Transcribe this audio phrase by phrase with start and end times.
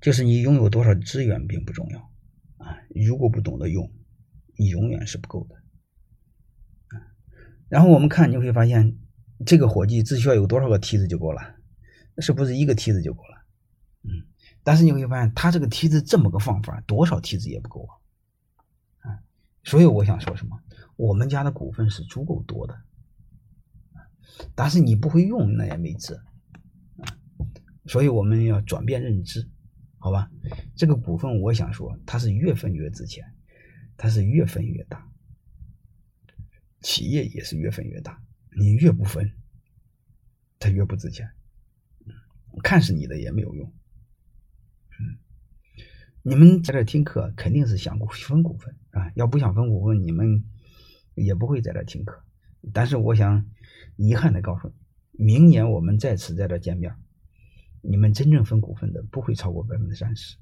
[0.00, 1.98] 就是你拥有多少资源并不重要
[2.58, 3.92] 啊，如果不懂得用，
[4.56, 5.56] 你永远是不够的。
[7.68, 8.96] 然后我们看，你会发现
[9.44, 11.56] 这个伙计只需要有多少个梯子就够了，
[12.18, 13.44] 是不是一个梯子就够了？
[14.04, 14.24] 嗯，
[14.62, 19.10] 但是你会发现他这个梯子这么个放法，多少梯子也不够啊！
[19.10, 19.20] 啊，
[19.64, 20.58] 所以我想说什么？
[20.96, 22.74] 我们家的股份是足够多的，
[24.54, 26.20] 但是你不会用那也没辙！
[27.86, 29.48] 所以我们要转变认知，
[30.08, 30.30] 好吧？
[30.74, 33.22] 这个股份我想说，它是越分越值钱，
[33.98, 35.06] 它是越分越大。
[36.80, 38.22] 企业也是越分越大，
[38.58, 39.34] 你越不分，
[40.58, 41.28] 它越不值钱。
[42.62, 43.70] 看是你的也没有用。
[46.22, 50.42] 你们在这听课肯定是想分股份啊，要不想分股份，你们
[51.16, 52.24] 也不会在这听课。
[52.72, 53.46] 但是我想
[53.96, 54.72] 遗憾的告诉
[55.12, 56.96] 你，明年我们再次在这见面，
[57.88, 60.36] 你们真正分股份的不会超过百分之三十，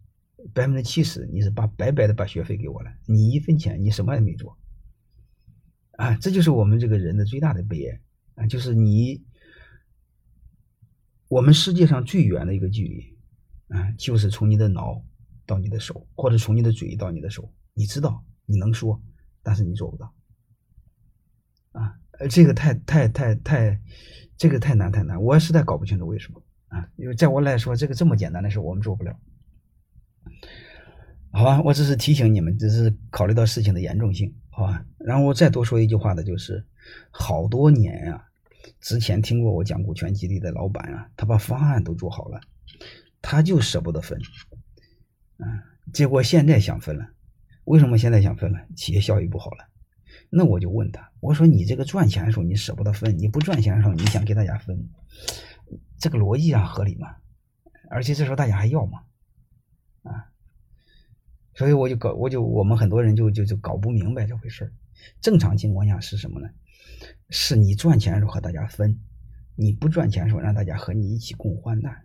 [0.52, 4.58] 百分之七十你是把白白的把学费给我了，你一分钱你什么也没做。
[5.92, 8.00] 啊，这就是我们这个人的最大的悲哀
[8.34, 8.46] 啊！
[8.46, 9.24] 就是你，
[11.28, 13.16] 我们世界上最远的一个距离
[13.74, 15.02] 啊，就是从你的脑
[15.46, 17.50] 到你的手，或者从你的嘴到你的手。
[17.72, 19.00] 你知道，你能说，
[19.42, 20.12] 但是你做不到
[21.72, 21.94] 啊！
[22.28, 23.80] 这个太太太太，
[24.36, 26.88] 这个太难太难，我实在搞不清楚为什么啊！
[26.96, 29.18] 因为在我来说，这个这么简单的事我们做不了。
[31.30, 34.34] 好吧，我只是提醒你们，只是考虑到事情的严重性。
[34.50, 36.64] 好吧，然后我再多说一句话的，就是
[37.10, 38.24] 好多年呀，
[38.80, 42.40] 之前听过我讲股权激励的老板啊，他把方案都做好了，
[43.20, 44.18] 他就舍不得分，
[45.36, 45.44] 啊，
[45.92, 47.06] 结果现在想分了，
[47.64, 48.58] 为什么现在想分了？
[48.74, 49.68] 企业效益不好了。
[50.30, 54.88] 那我就问他，我说你这个赚钱的时候你舍不得分，你不赚钱的时候你想给大家分，
[55.98, 57.16] 这个逻辑上合理吗？
[57.88, 59.04] 而且这时候大家还要吗？
[60.02, 60.30] 啊？
[61.54, 64.72] 所以我就搞，我就我们很多人就就就搞不明白这回事儿
[65.20, 66.48] 正常情况下是什么呢？
[67.30, 69.00] 是你赚钱的时候和大家分，
[69.54, 72.04] 你不赚钱的时候让大家和你一起共患难，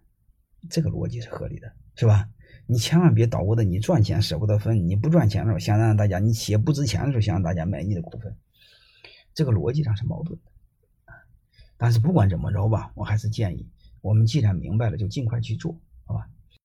[0.69, 2.29] 这个逻辑是合理的，是吧？
[2.67, 8.37] 你千万别捣鼓的，你赚钱舍不得分，你不赚钱的时候想让大家，你企业不值钱的时候想让大家买你的股份，
[9.33, 10.50] 这个逻辑上是矛盾的。
[11.81, 13.67] 但是不管怎么着吧，我还是建议
[14.01, 15.75] 我们既然明白了，就尽快去做，
[16.05, 16.29] 好吧？